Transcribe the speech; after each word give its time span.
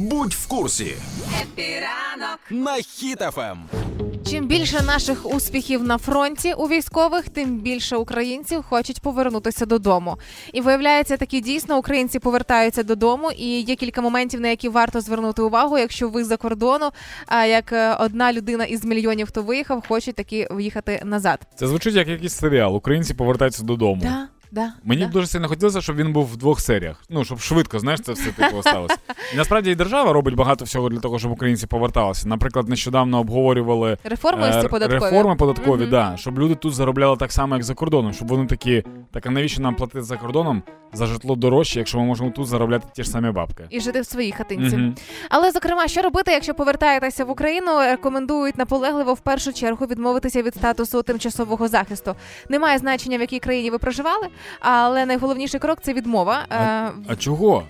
Будь 0.00 0.32
в 0.32 0.46
курсі 0.48 0.94
Happy 1.42 1.90
ранок 1.90 2.38
на 2.50 2.74
Хіт 2.74 3.22
FM. 3.22 3.58
Чим 4.30 4.46
більше 4.46 4.82
наших 4.82 5.34
успіхів 5.34 5.82
на 5.82 5.98
фронті 5.98 6.52
у 6.52 6.68
військових, 6.68 7.28
тим 7.28 7.58
більше 7.58 7.96
українців 7.96 8.62
хочуть 8.62 9.00
повернутися 9.00 9.66
додому. 9.66 10.18
І 10.52 10.60
виявляється, 10.60 11.16
таки 11.16 11.40
дійсно 11.40 11.78
українці 11.78 12.18
повертаються 12.18 12.82
додому. 12.82 13.30
І 13.30 13.60
є 13.60 13.76
кілька 13.76 14.00
моментів, 14.00 14.40
на 14.40 14.48
які 14.48 14.68
варто 14.68 15.00
звернути 15.00 15.42
увагу, 15.42 15.78
якщо 15.78 16.08
ви 16.08 16.24
за 16.24 16.36
кордоном. 16.36 16.90
А 17.26 17.44
як 17.44 17.72
е, 17.72 17.94
одна 17.94 18.32
людина 18.32 18.64
із 18.64 18.84
мільйонів, 18.84 19.26
хто 19.26 19.42
виїхав, 19.42 19.84
хочуть 19.88 20.14
таки 20.14 20.48
виїхати 20.50 21.02
назад. 21.04 21.40
Це 21.54 21.66
звучить 21.66 21.94
як 21.94 22.08
якийсь 22.08 22.34
серіал. 22.34 22.76
Українці 22.76 23.14
повертаються 23.14 23.62
додому. 23.62 24.00
Да, 24.02 24.28
да, 24.52 24.72
Мені 24.84 25.02
да. 25.02 25.08
б 25.08 25.10
дуже 25.10 25.26
сильно 25.26 25.48
хотілося, 25.48 25.80
щоб 25.80 25.96
він 25.96 26.12
був 26.12 26.26
в 26.26 26.36
двох 26.36 26.60
серіях. 26.60 27.02
Ну, 27.10 27.24
щоб 27.24 27.40
швидко, 27.40 27.78
знаєш, 27.78 28.00
це 28.00 28.12
все 28.12 28.30
типу 28.32 28.60
сталося. 28.62 28.96
І 29.34 29.36
насправді 29.36 29.70
і 29.70 29.74
держава 29.74 30.12
робить 30.12 30.34
багато 30.34 30.64
всього 30.64 30.88
для 30.88 30.98
того, 31.00 31.18
щоб 31.18 31.30
українці 31.30 31.66
поверталися. 31.66 32.28
Наприклад, 32.28 32.68
нещодавно 32.68 33.18
обговорювали 33.20 33.98
реформи 34.04 34.46
е, 34.46 34.68
податкові. 34.68 35.00
реформи 35.10 35.36
податкові, 35.36 35.80
Мгм. 35.80 35.90
да, 35.90 36.14
щоб 36.16 36.38
люди 36.38 36.54
тут 36.54 36.74
заробляли 36.74 37.16
так 37.16 37.32
само, 37.32 37.54
як 37.54 37.64
за 37.64 37.74
кордоном, 37.74 38.12
щоб 38.12 38.28
вони 38.28 38.46
такі, 38.46 38.84
так 39.12 39.26
а 39.26 39.30
навіщо 39.30 39.62
нам 39.62 39.74
платити 39.74 40.02
за 40.02 40.16
кордоном 40.16 40.62
за 40.92 41.06
житло 41.06 41.36
дорожче, 41.36 41.78
якщо 41.78 41.98
ми 41.98 42.04
можемо 42.04 42.30
тут 42.30 42.46
заробляти 42.46 42.86
ті 42.94 43.02
ж 43.02 43.10
самі 43.10 43.30
бабки. 43.30 43.66
І 43.70 43.80
жити 43.80 44.00
в 44.00 44.06
своїй 44.06 44.32
хатинці. 44.32 44.76
Мгм. 44.76 44.94
Але 45.28 45.50
зокрема, 45.50 45.88
що 45.88 46.02
робити, 46.02 46.32
якщо 46.32 46.54
повертаєтеся 46.54 47.24
в 47.24 47.30
Україну, 47.30 47.78
рекомендують 47.78 48.58
наполегливо 48.58 49.14
в 49.14 49.20
першу 49.20 49.52
чергу 49.52 49.86
відмовитися 49.86 50.42
від 50.42 50.54
статусу 50.54 51.02
тимчасового 51.02 51.68
захисту. 51.68 52.14
Немає 52.48 52.78
значення, 52.78 53.18
в 53.18 53.20
якій 53.20 53.38
країні 53.38 53.70
ви 53.70 53.78
проживали, 53.78 54.28
але 54.60 55.06
найголовніший 55.06 55.60
крок 55.60 55.78
це 55.82 55.92
відмова. 55.92 56.46
Е, 56.52 56.56
А 57.08 57.16
чого? 57.16 57.62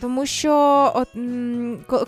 Тому 0.00 0.26
що 0.26 0.52
от 0.94 1.08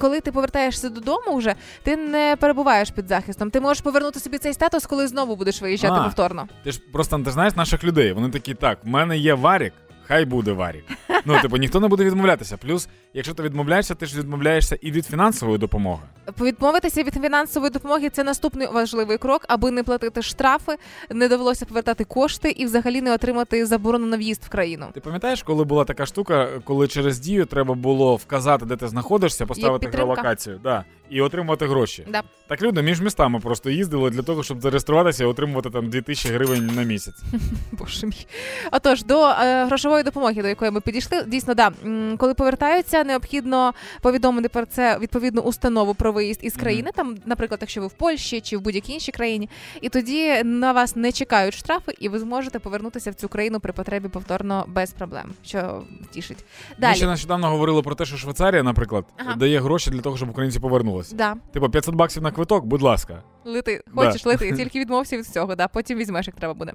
коли 0.00 0.20
ти 0.20 0.32
повертаєшся 0.32 0.88
додому, 0.88 1.36
вже 1.36 1.54
ти 1.82 1.96
не 1.96 2.36
перебуваєш 2.40 2.90
під 2.90 3.08
захистом. 3.08 3.50
Ти 3.50 3.60
можеш 3.60 3.80
повернути 3.80 4.20
собі 4.20 4.38
цей 4.38 4.52
статус, 4.54 4.86
коли 4.86 5.08
знову 5.08 5.36
будеш 5.36 5.62
виїжджати 5.62 5.94
А. 5.98 6.04
повторно. 6.04 6.48
Ти 6.64 6.72
ж 6.72 6.80
просто 6.92 7.18
ти 7.18 7.30
знаєш 7.30 7.56
наших 7.56 7.84
людей. 7.84 8.12
Вони 8.12 8.30
такі, 8.30 8.54
так, 8.54 8.78
в 8.84 8.88
мене 8.88 9.18
є 9.18 9.34
варік, 9.34 9.72
хай 10.06 10.24
буде 10.24 10.52
варік. 10.52 10.84
Ну, 11.26 11.40
типу, 11.42 11.56
ніхто 11.56 11.80
не 11.80 11.88
буде 11.88 12.04
відмовлятися. 12.04 12.56
Плюс, 12.56 12.88
якщо 13.14 13.34
ти 13.34 13.42
відмовляєшся, 13.42 13.94
ти 13.94 14.06
ж 14.06 14.18
відмовляєшся 14.18 14.78
і 14.80 14.90
від 14.90 15.06
фінансової 15.06 15.58
допомоги. 15.58 16.02
Відмовитися 16.40 17.02
від 17.02 17.14
фінансової 17.14 17.72
допомоги 17.72 18.10
це 18.10 18.24
наступний 18.24 18.68
важливий 18.72 19.18
крок, 19.18 19.44
аби 19.48 19.70
не 19.70 19.82
платити 19.82 20.22
штрафи, 20.22 20.76
не 21.10 21.28
довелося 21.28 21.66
повертати 21.66 22.04
кошти 22.04 22.50
і 22.50 22.64
взагалі 22.64 23.00
не 23.02 23.14
отримати 23.14 23.66
заборону 23.66 24.06
на 24.06 24.16
в'їзд 24.16 24.42
в 24.44 24.48
країну. 24.48 24.86
Ти 24.94 25.00
пам'ятаєш, 25.00 25.42
коли 25.42 25.64
була 25.64 25.84
така 25.84 26.06
штука, 26.06 26.48
коли 26.64 26.88
через 26.88 27.18
дію 27.18 27.46
треба 27.46 27.74
було 27.74 28.16
вказати, 28.16 28.64
де 28.64 28.76
ти 28.76 28.88
знаходишся, 28.88 29.46
поставити 29.46 29.88
геолокацію, 29.96 30.60
да, 30.62 30.84
і 31.10 31.20
отримувати 31.20 31.66
гроші. 31.66 32.06
Да. 32.12 32.22
Так 32.48 32.62
люди 32.62 32.82
між 32.82 33.00
містами 33.00 33.40
просто 33.40 33.70
їздили 33.70 34.10
для 34.10 34.22
того, 34.22 34.42
щоб 34.42 34.60
зареєструватися 34.60 35.24
і 35.24 35.26
отримувати 35.26 35.70
там 35.70 35.90
2000 35.90 36.28
гривень 36.28 36.66
на 36.66 36.82
місяць. 36.82 37.22
Боже 37.72 38.06
мій. 38.06 38.26
Отож, 38.72 39.04
до 39.04 39.26
е, 39.28 39.64
грошової 39.64 40.02
допомоги, 40.02 40.42
до 40.42 40.48
якої 40.48 40.70
ми 40.70 40.80
підійшли, 40.80 41.24
дійсно, 41.26 41.54
да, 41.54 41.70
м, 41.84 42.16
коли 42.18 42.34
повертаються, 42.34 43.04
необхідно 43.04 43.74
повідомити 44.02 44.48
про 44.48 44.66
це 44.66 44.98
відповідну 44.98 45.42
установу 45.42 45.94
про 45.94 46.12
виїзд 46.12 46.40
із 46.42 46.56
країни. 46.56 46.90
Там, 46.94 47.16
наприклад, 47.26 47.58
якщо 47.60 47.80
ви 47.80 47.86
в 47.86 47.92
Польщі 47.92 48.40
чи 48.40 48.56
в 48.56 48.60
будь-якій 48.60 48.92
іншій 48.92 49.12
країні, 49.12 49.48
і 49.80 49.88
тоді 49.88 50.42
на 50.44 50.72
вас 50.72 50.96
не 50.96 51.12
чекають 51.12 51.54
штрафи, 51.54 51.92
і 52.00 52.08
ви 52.08 52.18
зможете 52.18 52.58
повернутися 52.58 53.10
в 53.10 53.14
цю 53.14 53.28
країну 53.28 53.60
при 53.60 53.72
потребі 53.72 54.08
повторно 54.08 54.64
без 54.68 54.90
проблем, 54.92 55.30
що 55.44 55.82
тішить. 56.10 56.38
Ми 56.70 56.76
Далі. 56.78 56.96
ще 56.96 57.06
нещодавно 57.06 57.48
говорили 57.48 57.82
про 57.82 57.94
те, 57.94 58.04
що 58.04 58.16
Швейцарія, 58.16 58.62
наприклад, 58.62 59.04
Ага. 59.16 59.34
дає 59.34 59.60
гроші 59.60 59.90
для 59.90 60.00
того, 60.00 60.16
щоб 60.16 60.28
українці 60.30 60.60
повернулися. 60.60 60.95
Да, 61.12 61.36
Типу 61.52 61.70
500 61.70 61.94
баксів 61.94 62.22
на 62.22 62.32
квиток, 62.32 62.64
будь 62.66 62.82
ласка. 62.82 63.22
Лети, 63.46 63.82
Да. 63.94 64.04
хочеш 64.06 64.26
лети, 64.26 64.52
тільки 64.56 64.80
відмовся 64.80 65.16
від 65.16 65.24
всього, 65.24 65.54
да, 65.54 65.68
потім 65.68 65.98
візьмеш, 65.98 66.26
як 66.26 66.36
треба 66.36 66.54
буде. 66.54 66.72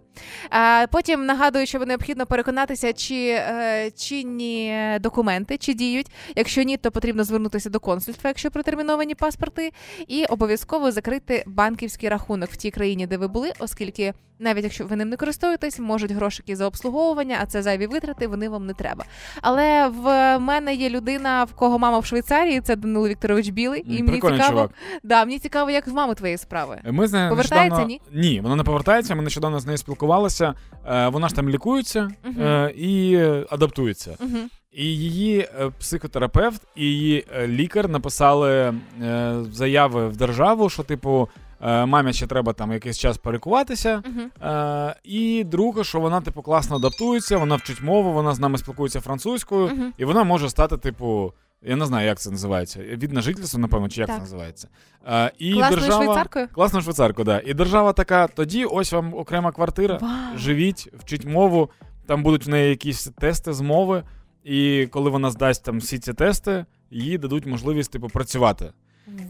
А, 0.50 0.86
потім 0.92 1.26
нагадую, 1.26 1.66
що 1.66 1.80
необхідно 1.80 2.26
переконатися, 2.26 2.94
чи 2.94 3.16
е, 3.30 3.92
чинні 3.98 4.98
документи, 5.00 5.58
чи 5.58 5.74
діють. 5.74 6.08
Якщо 6.36 6.64
ні, 6.64 6.78
то 6.78 6.92
потрібно 6.92 7.24
звернутися 7.24 7.70
до 7.70 7.80
консульства, 7.80 8.28
якщо 8.30 8.52
протерміновані 8.52 9.16
паспорти, 9.16 9.72
і 10.08 10.26
обов'язково 10.26 10.92
закрити 10.92 11.44
банківський 11.48 12.10
рахунок 12.10 12.50
в 12.52 12.56
тій 12.56 12.72
країні, 12.72 13.08
де 13.08 13.18
ви 13.18 13.28
були, 13.28 13.52
оскільки 13.60 14.14
навіть 14.40 14.64
якщо 14.64 14.86
ви 14.86 14.96
ним 14.96 15.10
не 15.10 15.16
користуєтесь, 15.18 15.80
можуть 15.80 16.12
грошики 16.12 16.56
за 16.56 16.66
обслуговування, 16.68 17.38
а 17.42 17.46
це 17.46 17.62
зайві 17.62 17.88
витрати, 17.88 18.28
вони 18.28 18.50
вам 18.50 18.66
не 18.66 18.74
треба. 18.74 19.06
Але 19.42 19.88
в 19.88 20.38
мене 20.40 20.74
є 20.76 20.90
людина, 20.90 21.44
в 21.44 21.54
кого 21.54 21.80
мама 21.80 22.00
в 22.00 22.06
Швейцарії, 22.06 22.62
це 22.62 22.76
Данило 22.76 23.08
Вікторович 23.08 23.50
Білий, 23.50 23.84
і 23.88 24.04
мені 24.04 24.16
цікаво, 24.22 24.38
чувак. 24.50 24.72
да, 25.04 25.26
мені 25.26 25.40
цікаво, 25.40 25.70
як 25.70 25.88
в 25.88 25.94
мами 25.94 26.16
твоєї 26.16 26.38
справи. 26.38 26.61
Ми 26.86 27.08
з 27.08 27.14
нею 27.14 27.30
Повертається, 27.30 27.86
нещодавно... 27.86 28.22
Ні, 28.22 28.42
вона 28.42 28.56
не 28.56 28.64
повертається. 28.64 29.16
Ми 29.16 29.24
нещодавно 29.24 29.60
з 29.60 29.66
нею 29.66 29.78
спілкувалися. 29.78 30.54
Е, 30.88 31.08
вона 31.08 31.30
ж 31.30 31.36
там 31.36 31.50
лікується 31.50 32.10
е, 32.40 32.74
і 32.78 33.14
е, 33.16 33.46
адаптується. 33.50 34.16
Угу. 34.20 34.38
І 34.72 34.86
її 34.86 35.40
е, 35.40 35.72
психотерапевт 35.80 36.62
і 36.76 36.84
її 36.86 37.26
е, 37.36 37.48
лікар 37.48 37.90
написали 37.90 38.74
е, 39.02 39.36
заяви 39.52 40.08
в 40.08 40.18
державу, 40.18 40.70
що, 40.70 40.84
типу, 40.84 41.30
е, 41.62 41.86
мамі 41.86 42.14
ще 42.14 42.28
треба 42.28 42.54
там 42.54 42.72
якийсь 42.72 42.98
час 43.00 43.18
перекуватися. 43.18 44.04
Е, 44.44 44.96
і 45.04 45.44
друге, 45.44 45.84
що 45.84 46.00
вона, 46.00 46.22
типу, 46.22 46.42
класно 46.42 46.76
адаптується, 46.76 47.38
вона 47.38 47.56
вчить 47.56 47.82
мову, 47.82 48.14
вона 48.14 48.34
з 48.34 48.40
нами 48.40 48.58
спілкується 48.58 49.02
французькою, 49.02 49.68
Мгм. 49.68 49.94
і 49.98 50.06
вона 50.06 50.24
може 50.24 50.50
стати, 50.50 50.78
типу. 50.78 51.34
Я 51.64 51.76
не 51.76 51.86
знаю, 51.86 52.08
як 52.08 52.20
це 52.20 52.32
називається. 52.32 52.80
Від 52.80 53.12
на 53.12 53.22
жительство, 53.22 53.60
напевно, 53.60 53.90
чи 53.90 54.00
як 54.02 54.08
Так. 54.08 54.16
це 54.16 54.22
називається. 54.22 54.68
А, 55.06 55.32
і 55.38 55.54
Класною 55.54 55.80
держава... 55.80 56.04
швейцаркою? 56.04 56.48
Класною 56.54 56.84
швейцаркою, 56.84 57.26
да. 57.26 57.42
І 57.46 57.54
держава 57.54 57.94
така: 57.94 58.28
тоді 58.28 58.66
ось 58.66 58.92
вам 58.94 59.14
окрема 59.14 59.52
квартира, 59.52 59.98
Вау. 60.02 60.38
живіть, 60.38 60.90
вчіть 61.00 61.26
мову, 61.26 61.70
там 62.06 62.24
будуть 62.24 62.46
в 62.46 62.50
неї 62.50 62.70
якісь 62.70 63.04
тести 63.20 63.54
з 63.54 63.62
мови, 63.62 64.04
і 64.44 64.88
коли 64.92 65.10
вона 65.10 65.30
здасть 65.32 65.66
там 65.66 65.80
всі 65.80 66.00
ці 66.00 66.14
тести, 66.14 66.66
їй 66.92 67.18
дадуть 67.18 67.46
можливість 67.46 67.92
типу 67.92 68.08
працювати. 68.08 68.74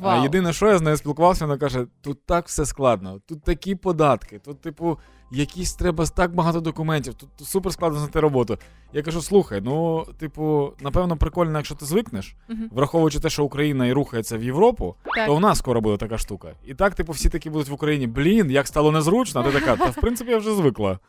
А 0.04 0.16
єдине, 0.18 0.54
що 0.54 0.68
я 0.68 0.78
з 0.78 0.82
нею 0.82 0.98
спілкувався, 0.98 1.46
вона 1.46 1.58
каже: 1.58 1.86
тут 2.02 2.26
так 2.26 2.48
все 2.48 2.66
складно, 2.66 3.20
тут 3.28 3.44
такі 3.44 3.76
податки, 3.76 4.40
тут, 4.40 4.62
типу, 4.62 4.98
якісь 5.32 5.74
треба 5.74 6.06
так 6.06 6.36
багато 6.36 6.60
документів, 6.60 7.14
тут 7.14 7.30
супер 7.48 7.74
складно 7.74 8.00
знайти 8.00 8.20
роботу. 8.20 8.58
Я 8.94 9.02
кажу: 9.02 9.22
слухай, 9.22 9.62
ну, 9.64 10.06
типу, 10.20 10.74
напевно, 10.82 11.18
прикольно, 11.18 11.58
якщо 11.58 11.76
ти 11.76 11.86
звикнеш, 11.86 12.36
Мгм. 12.50 12.70
враховуючи 12.72 13.20
те, 13.20 13.30
що 13.30 13.44
Україна 13.44 13.86
і 13.88 13.94
рухається 13.94 14.38
в 14.38 14.44
Європу, 14.44 14.96
Так. 15.16 15.26
то 15.28 15.36
в 15.36 15.40
нас 15.40 15.58
скоро 15.58 15.82
буде 15.82 15.98
така 15.98 16.18
штука. 16.18 16.54
І 16.66 16.74
так, 16.74 16.96
типу, 16.96 17.12
всі 17.14 17.30
такі 17.30 17.50
будуть 17.50 17.70
в 17.70 17.74
Україні. 17.74 18.08
Блін, 18.08 18.52
як 18.52 18.68
стало 18.68 18.92
незручно, 18.92 19.42
а 19.42 19.44
ти 19.44 19.52
така, 19.52 19.76
та 19.76 19.86
в 19.86 19.96
принципі 19.96 20.32
я 20.32 20.38
вже 20.38 20.56
звикла. 20.56 21.00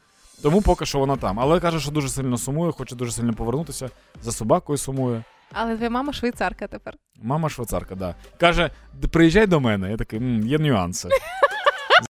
Тому 0.43 0.63
поки 0.63 0.87
що 0.87 0.99
вона 0.99 1.17
там. 1.17 1.41
Але 1.41 1.61
каже, 1.61 1.81
що 1.81 1.91
дуже 1.91 2.09
сильно 2.09 2.39
сумує, 2.39 2.73
хоче 2.73 2.97
дуже 2.97 3.13
сильно 3.13 3.33
повернутися. 3.35 3.91
За 4.23 4.33
собакою 4.33 4.79
сумує. 4.79 5.25
Але 5.55 5.75
твоя 5.77 5.91
мама 5.91 6.13
швейцарка 6.13 6.67
тепер. 6.67 6.95
Мама 7.23 7.49
швейцарка, 7.49 7.95
да. 7.95 8.15
Каже: 8.41 8.71
приїжджай 9.11 9.47
до 9.47 9.61
мене. 9.61 9.91
Я 9.91 9.97
такий, 9.97 10.19
«М, 10.19 10.47
є 10.47 10.59
нюанси. 10.59 11.09